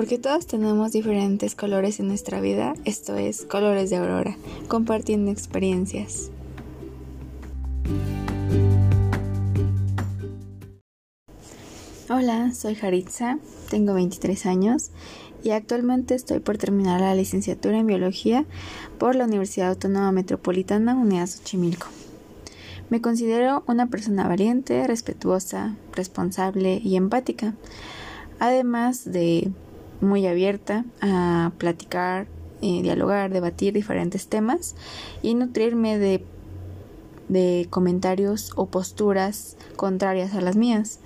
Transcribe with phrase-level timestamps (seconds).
[0.00, 4.34] porque todos tenemos diferentes colores en nuestra vida, esto es Colores de Aurora,
[4.66, 6.30] compartiendo experiencias.
[12.08, 14.90] Hola, soy Jaritza, tengo 23 años
[15.44, 18.46] y actualmente estoy por terminar la licenciatura en biología
[18.98, 21.88] por la Universidad Autónoma Metropolitana Unidad Xochimilco.
[22.88, 27.52] Me considero una persona valiente, respetuosa, responsable y empática,
[28.38, 29.52] además de
[30.00, 32.26] muy abierta a platicar,
[32.62, 34.74] eh, dialogar, debatir diferentes temas
[35.22, 36.24] y nutrirme de,
[37.28, 41.00] de comentarios o posturas contrarias a las mías.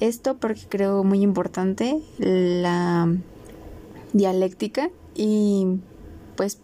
[0.00, 3.14] Esto porque creo muy importante la
[4.12, 5.78] dialéctica y
[6.36, 6.58] pues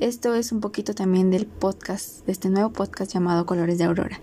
[0.00, 4.18] esto es un poquito también del podcast, de este nuevo podcast llamado Colores de Aurora.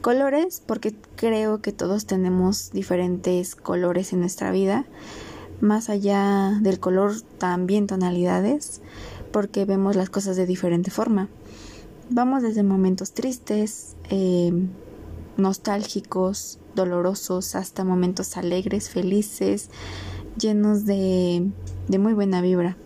[0.00, 4.84] Colores porque creo que todos tenemos diferentes colores en nuestra vida,
[5.62, 8.82] más allá del color también tonalidades,
[9.30, 11.28] porque vemos las cosas de diferente forma.
[12.10, 14.52] Vamos desde momentos tristes, eh,
[15.36, 19.70] nostálgicos, dolorosos, hasta momentos alegres, felices,
[20.36, 21.48] llenos de,
[21.86, 22.76] de muy buena vibra.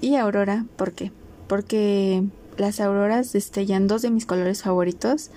[0.00, 1.10] Y aurora, ¿por qué?
[1.48, 2.24] Porque
[2.56, 5.30] las auroras destellan dos de mis colores favoritos,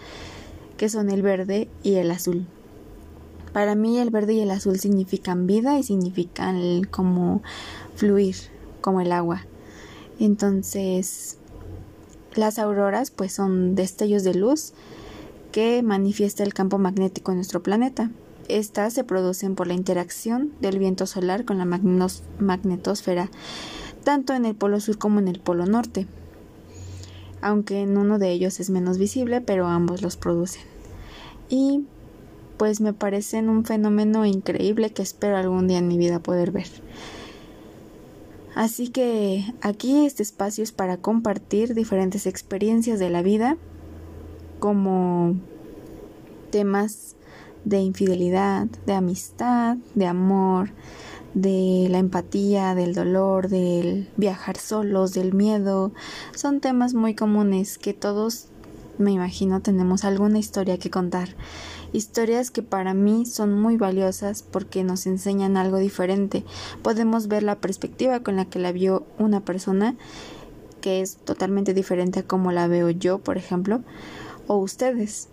[0.78, 2.46] que son el verde y el azul.
[3.56, 7.42] Para mí el verde y el azul significan vida y significan como
[7.95, 8.36] fluir,
[8.81, 9.45] como el agua.
[10.20, 11.38] Entonces,
[12.33, 14.73] las auroras pues son destellos de luz
[15.53, 18.11] que manifiesta el campo magnético en nuestro planeta.
[18.50, 23.31] Estas se producen por la interacción del viento solar con la magnetosfera,
[24.03, 26.08] tanto en el polo sur como en el polo norte,
[27.39, 30.64] aunque en uno de ellos es menos visible, pero ambos los producen.
[31.48, 31.86] Y
[32.58, 36.67] pues me parecen un fenómeno increíble que espero algún día en mi vida poder ver.
[38.55, 43.58] Así que aquí este espacio es para compartir diferentes experiencias de la vida
[44.60, 45.36] como
[46.52, 47.16] temas
[47.66, 50.70] de infidelidad, de amistad, de amor,
[51.33, 55.92] de la empatía, del dolor, del viajar solos, del miedo.
[56.33, 58.48] Son temas muy comunes que todos,
[58.98, 61.36] me imagino, tenemos alguna historia que contar.
[61.95, 66.44] Historias que para mí son muy valiosas porque nos enseñan algo diferente.
[66.83, 69.95] Podemos ver la perspectiva con la que la vio una persona
[70.82, 73.82] que es totalmente diferente a como la veo yo, por ejemplo
[74.48, 75.30] o ustedes.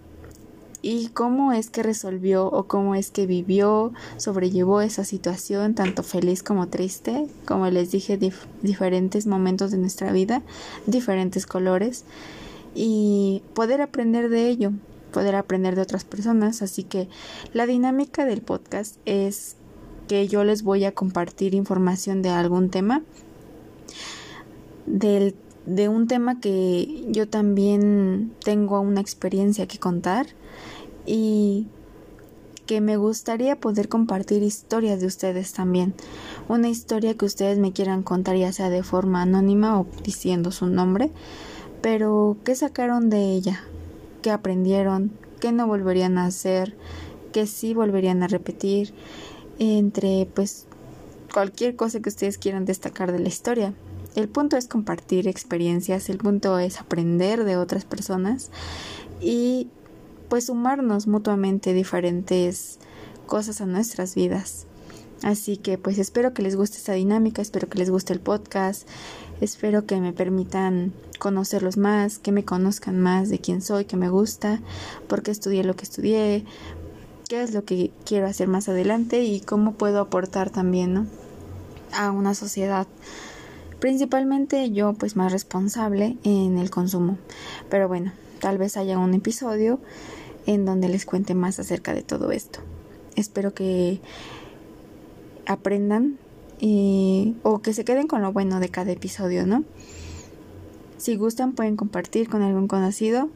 [0.83, 6.45] Y cómo es que resolvió o cómo es que vivió, sobrellevó esa situación, tanto feliz
[6.45, 8.21] como triste, como les dije,
[8.63, 10.43] diferentes momentos de nuestra vida,
[10.87, 12.05] diferentes colores,
[12.75, 14.73] y poder aprender de ello,
[15.13, 16.63] poder aprender de otras personas.
[16.63, 17.09] Así que
[17.53, 19.57] la dinámica del podcast es
[20.09, 23.03] que yo les voy a compartir información de algún tema
[24.87, 25.37] del
[25.67, 30.27] de un tema que yo también tengo una experiencia que contar
[31.07, 31.69] y
[32.67, 35.95] que me gustaría poder compartir historias de ustedes también.
[36.49, 40.67] Una historia que ustedes me quieran contar ya sea de forma anónima o diciendo su
[40.67, 41.11] nombre,
[41.81, 43.65] pero qué sacaron de ella,
[44.23, 46.77] qué aprendieron, qué no volverían a hacer,
[47.33, 48.95] qué sí volverían a repetir,
[49.59, 50.67] entre pues
[51.33, 53.75] cualquier cosa que ustedes quieran destacar de la historia.
[54.15, 58.51] El punto es compartir experiencias, el punto es aprender de otras personas
[59.21, 59.69] y
[60.29, 62.79] pues sumarnos mutuamente diferentes
[63.27, 64.67] cosas a nuestras vidas.
[65.23, 68.89] Así que pues espero que les guste esta dinámica, espero que les guste el podcast,
[69.41, 74.09] espero que me permitan conocerlos más, que me conozcan más de quién soy, que me
[74.09, 74.61] gusta,
[75.07, 76.45] por qué estudié lo que estudié,
[77.29, 81.07] qué es lo que quiero hacer más adelante y cómo puedo aportar también ¿no?
[81.93, 82.89] a una sociedad
[83.83, 87.19] principalmente yo pues más responsable en el consumo.
[87.69, 89.81] Pero bueno, tal vez haya un episodio
[90.47, 92.61] en donde les cuente más acerca de todo esto.
[93.17, 94.01] Espero que
[95.47, 96.19] aprendan
[96.61, 99.65] y, o que se queden con lo bueno de cada episodio, ¿no?
[100.99, 103.29] Si gustan pueden compartir con algún conocido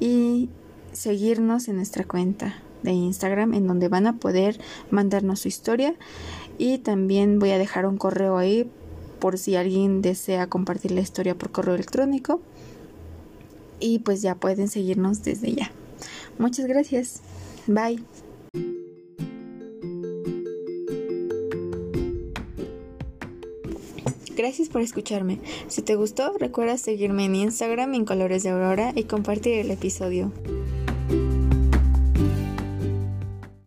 [0.00, 0.48] y
[0.92, 4.60] seguirnos en nuestra cuenta de Instagram en donde van a poder
[4.90, 5.94] mandarnos su historia
[6.58, 8.68] y también voy a dejar un correo ahí
[9.18, 12.40] por si alguien desea compartir la historia por correo electrónico.
[13.80, 15.70] Y pues ya pueden seguirnos desde ya.
[16.38, 17.20] Muchas gracias.
[17.66, 18.23] Bye.
[24.44, 25.38] Gracias por escucharme.
[25.68, 30.32] Si te gustó, recuerda seguirme en Instagram en Colores de Aurora y compartir el episodio.